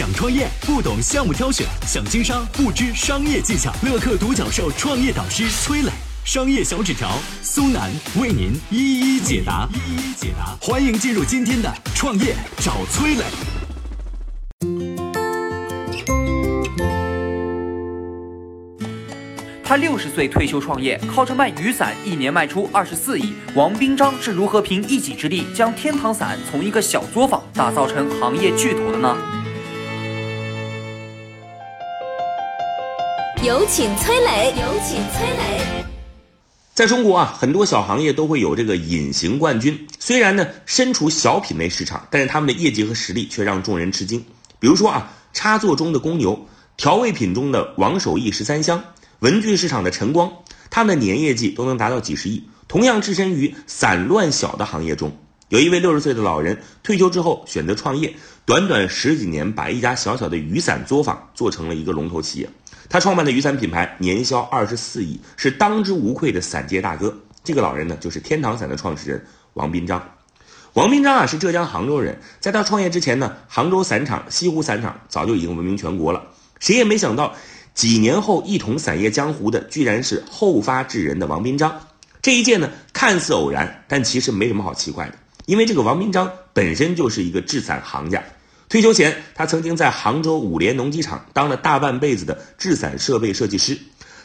[0.00, 3.70] 想创业不懂项目挑选，想经商不知商业技巧。
[3.82, 5.90] 乐客独角兽创业导师崔磊，
[6.24, 7.10] 商业小纸条
[7.42, 9.68] 苏南为您一一解答。
[9.74, 13.24] 一一解答，欢迎进入今天的创业找崔磊。
[19.62, 23.34] 他六十岁退休创业，靠着卖雨伞一年卖出二十四亿。
[23.54, 29.14] 王斌章是如何凭一己之力将天堂伞从一个小作坊打造成行业巨头的呢？
[33.42, 35.82] 有请崔磊，有请崔磊。
[36.74, 39.88] 在中国啊，很多小行业都会有这个隐形冠军。
[39.98, 44.22] 虽然呢身处小品类市场，但是他们的业绩和实力却让众人吃惊。
[44.58, 48.84] 比如说啊，插座中的公牛，调味品中的王守义十三香。
[49.20, 50.30] 文具市场的晨光，
[50.68, 52.46] 他们的年业绩都能达到几十亿。
[52.68, 55.16] 同样置身于散乱小的行业中，
[55.48, 62.50] 有一位六十岁的老人退休之后选择创业，短短十几年把一家小小的雨伞作坊做成了一个龙头企业。
[62.90, 67.16] 他创办的雨伞品牌年销二十四亿，是当之无愧的伞界大哥。
[67.44, 69.24] 这个老人呢，就是天堂伞的创始人
[69.54, 70.16] 王斌章。
[70.74, 76.20] 王斌章啊，是浙江杭州人，在他创业之前呢，杭州伞厂、西湖伞厂早就已经闻名全国了。
[76.58, 77.34] 谁也没想到。
[77.72, 81.80] 几年后一统伞业江湖的，居然是后发制人的王斌章。
[82.20, 85.14] 这一件呢，看似偶然，但其实没什么好奇怪的，
[85.46, 88.22] 因为这个王斌章本身就是一个制伞行家。
[88.70, 93.76] 退休前，他曾经在杭州五联农机厂当了大半辈子的制伞设备设计师。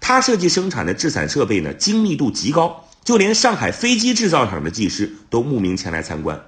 [0.00, 6.42] 他设计生产的制伞设备呢，精密度极高，就连上海飞机制造厂的技师都慕名前来参观。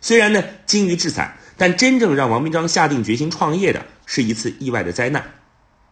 [0.00, 5.24] 虽然呢精于制伞，但真正让王明章下定决心创业的，是一次意外的灾难。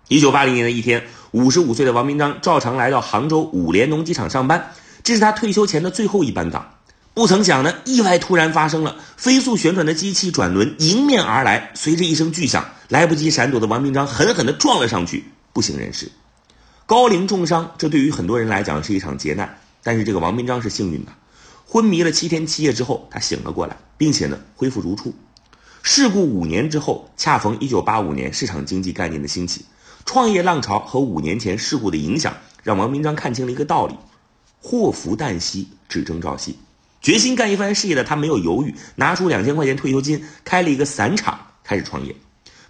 [0.08, 4.72] 一九八零年的一天，五十五岁的王明章照常来到杭州五联农机厂上班，
[5.05, 6.73] 这是他退休前的最后一班岗。
[7.15, 16.11] 不曾想呢，意外突然发生了，飞速旋转的机器转轮迎面而来，随着一声巨响，来不及闪躲的王明章狠狠地撞了上去，不省人事，
[16.87, 17.73] 高龄重伤。
[17.79, 21.12] 这对于很多人来讲是一场劫难，但是这个王明章是幸运的，
[21.65, 25.15] 昏迷了七天七夜之后，他醒了过来，并且呢恢复如初。
[25.83, 29.65] 事故五年之后，恰逢一九八五年市场经济概念的兴起。
[30.05, 32.34] 创业浪潮和五年前事故的影响，
[32.65, 33.94] 让王明章看清了一个道理：
[34.61, 36.59] 祸福旦夕，只争朝夕。
[37.04, 42.16] 决心干一番事业的他没有犹豫，拿出两千块钱退休金，开了一个伞厂，开始创业。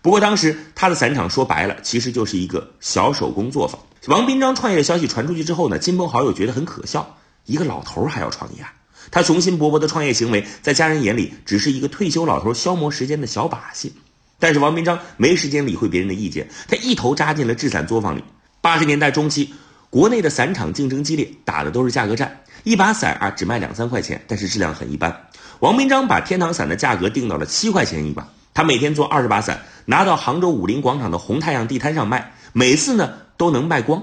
[0.03, 3.81] 不过当时他的伞厂说白了，其实就是一个小手工作坊。
[4.09, 8.75] 王斌章创业的消息传出去之后呢，亲朋好友觉得很可笑，一个老头还要创业啊？
[9.13, 13.93] 他雄心勃勃的创业行为，在家人眼里只是一个退休老头消磨时间的小把戏。
[14.41, 18.25] 但是王明章没时间理会别人的意见，他一头扎进了制伞作坊里。
[18.61, 19.55] 八十年代中期，
[19.91, 25.29] 国内的伞厂竞争激烈，打的都是价格战，一把伞啊只卖两三块钱，但是质量很一般。
[25.61, 34.03] 王明章把天堂伞的价格定到了七块钱一把，他每天做二十把伞，拿到杭州武林广场的红太阳地摊上卖，每次呢都能卖光。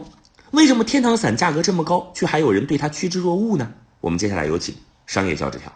[0.51, 3.67] 为什么天堂伞价格这么高，却还有人对他趋之若鹜呢？
[3.99, 4.75] 我们接下来有请
[5.07, 5.73] 商业小纸条。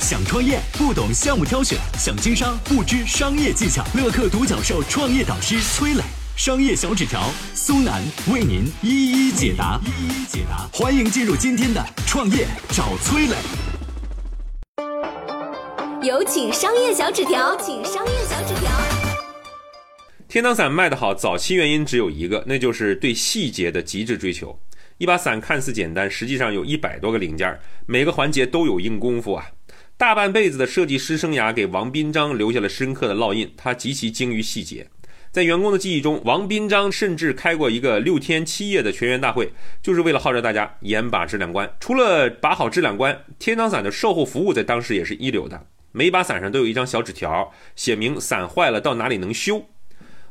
[0.00, 3.84] 想创业不懂项目挑选，想经商不知商业技巧。
[3.92, 6.02] 乐客独角兽创业导师崔磊，
[6.36, 9.80] 商业小纸条苏南为您一一解答。
[9.86, 13.34] 一一解答，欢迎进入今天的创业找崔磊。
[16.06, 18.70] 有请商业小纸条，请商业小纸条。
[20.28, 24.60] 天堂伞卖得好，早期原因只有一个，那就是对细节的极致追求。
[24.98, 29.46] 一把伞看似简单，实际上有一百多个零件，每个环节都有硬功夫啊。
[29.98, 33.50] 大半辈子的设计师生涯给王斌章留下了深刻的烙印。
[33.56, 34.86] 他极其精于细节，
[35.36, 39.52] 在员工的记忆中，王斌章甚至开过一个六天七夜的全员大会，
[39.82, 41.70] 就是为了号召大家严把质量关。
[41.78, 49.66] 除了把好质量关，天堂伞的售后服务在当时也是一流的，每把伞上都有一张小纸条，写明伞坏了到哪里能修。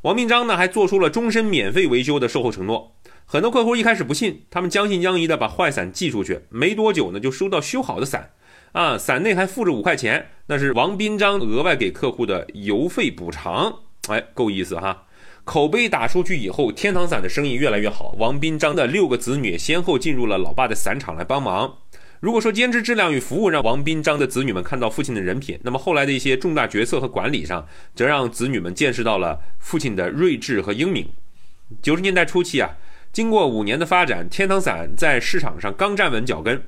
[0.02, 2.96] 王斌章呢，还做出了终身免费维修的售后承诺。
[3.26, 8.32] 很多客户一开始不信，他们将信将疑的把坏伞寄出去，没多久呢，就收到修好的伞。
[8.72, 13.82] 啊，伞内还附着五块钱，那是王斌章额外给客户的邮费补偿。
[14.10, 15.04] 哎，够意思哈！
[15.44, 18.16] 口碑打出去以后，天堂伞的生意越来越好。
[18.18, 21.78] 王斌章的六个子女先后进入了老爸的伞厂来帮忙。
[22.20, 31.08] 如果说坚持质量与服务让王斌章的子女们看到父亲的人品，那么后来的一些重大决策和管理上，则让子女们见识到了父亲的睿智和英明。
[31.82, 32.78] 九十年代初期啊，
[33.14, 36.64] 经过五年的发展，天堂伞在市场上刚站稳脚跟。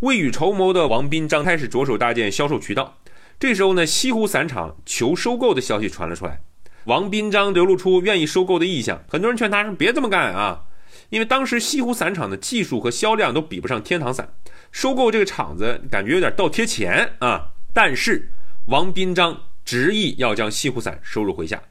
[0.00, 2.98] 未雨绸缪的王斌章开始着手搭建销售渠道。
[3.40, 6.40] 这时候呢，西湖伞厂求收购的消息传了出来，
[6.84, 9.02] 王斌章流露出愿意收购的意向。
[9.08, 10.62] 很多人劝他说：“别这么干啊，
[11.10, 14.32] 因为当时西湖伞厂的技术和销量都比不上天堂伞，
[14.72, 18.30] 收购这个厂子感觉有点倒贴钱啊。”但是
[18.66, 21.62] 王斌章执意要将西湖伞收入麾下。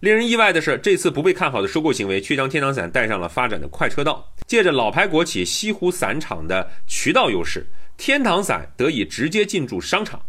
[0.00, 4.28] 令人意外的是，这次不被看好的收购行为，却将天堂伞带上了发展的快车道。
[4.46, 7.66] 借着老牌国企西湖散厂的渠道优势，
[7.96, 10.20] 天堂伞得以直接进驻商场。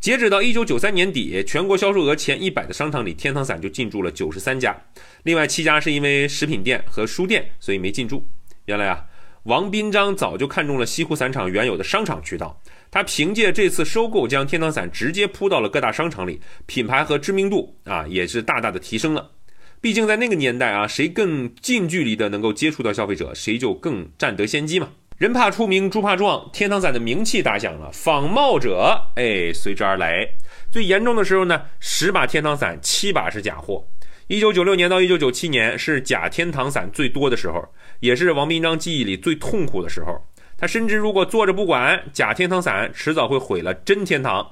[0.00, 4.76] 截止到一九九三年底，全国销售额前一百的商场里，天堂伞就进驻了九十三家，
[5.24, 8.24] 另外七家是因为食品店和书店，所以没进驻。
[8.66, 9.04] 原来啊，
[9.42, 12.60] 王斌章早就看中了西湖散厂原有的商场渠道，
[12.92, 19.32] 他凭借这次收购，将天堂伞直接铺到了各大商场里，品牌和知名度啊也是大大的提升了。
[19.80, 24.90] 毕竟在那个年代啊，谁更近距离的能够接触到消费者，谁就更占得先机嘛。
[25.18, 30.24] 人怕出名，猪怕壮，天堂伞的名气打响了，仿冒者哎随之而来。
[30.70, 33.84] 最严重的时候呢，十把天堂伞，七把是假货。
[34.28, 37.60] 一九九六年到一九九七年是假天堂伞最多的时候，
[37.98, 40.24] 也是王斌章记忆里最痛苦的时候。
[40.56, 44.48] 他深知如果坐着不管，假天堂伞迟早会毁了真天堂。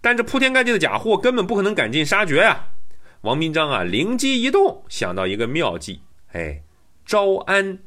[0.00, 2.68] 但这铺天盖地的假货根本不可能赶尽杀绝呀。
[3.20, 6.00] 王斌章啊，灵机一动，想到一个妙计，
[6.32, 6.62] 哎，
[7.04, 7.80] 招安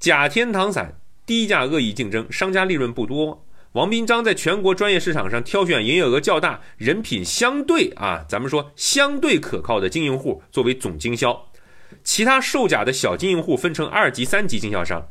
[0.00, 0.97] 假天堂伞。
[1.28, 3.44] 低价恶意竞争，商家利润不多。
[3.72, 11.50] 王斌章在全国专业市场上挑选营业额较大、人品相对啊，咱们说相对可靠的经营户作为总经销，
[12.02, 15.06] 其他售假的小经营户分成二级、三级经销商。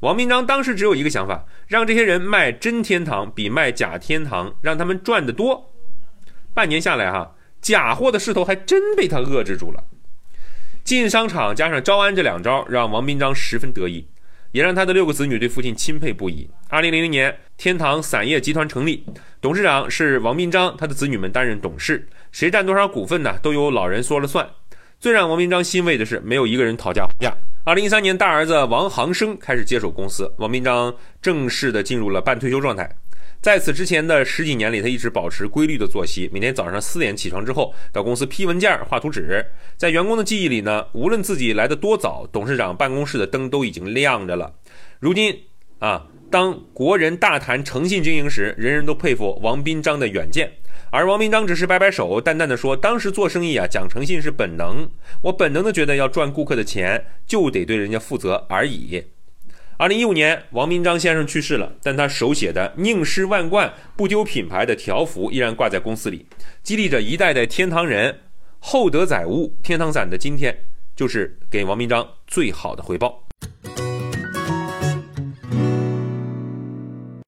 [0.00, 5.70] 王斌章当时只有一个想法，让这些人卖真天堂比卖假天堂让他们赚得多。
[6.54, 9.84] 半年下来哈，假货的势头还真被他遏制住了。
[10.82, 14.08] 进商场加上招安这两招，让王斌章十分得意。
[14.52, 16.48] 也让他的六个子女对父亲钦佩不已。
[16.68, 19.04] 二零零零年，天堂伞业集团成立，
[19.40, 23.38] 董事长是王斌章，他的子女们担任董事，谁占多少股份呢？
[23.42, 24.48] 都由老人说了算。
[24.98, 27.34] 最让王斌章欣慰的是，没有一个人讨价还价。
[27.64, 32.90] 二零一三年，大儿子王航生开始接手公司，王斌章正式的进入了半退休状态。
[33.42, 39.42] 在此之前的十几年里，他一直保持规律的作息，每天早上四点起床之后，到公司批文件、画图纸。
[39.78, 44.52] 在员工的记忆里呢，无论自己来的多早，董事长办公室的灯都已经亮着了。
[44.98, 45.34] 如今
[45.78, 50.52] 啊，当国人大谈诚信经营时，人人都佩服王斌章的远见，
[50.92, 54.86] 而王斌章只是摆摆手，淡淡的说：“当时做生意啊，讲诚信是本能，
[55.22, 59.02] 我本能的觉得要赚顾客的钱，就得对人家负责而已。”
[59.80, 66.26] 二零一五年，王明章先生去世了，但他手写的“宁失万贯，不丢品牌”的条幅依然挂在公司里，
[66.62, 68.20] 激励着一代代天堂人。
[68.58, 70.54] 厚德载物，天堂伞的今天
[70.94, 73.29] 就是给王明章最好的回报。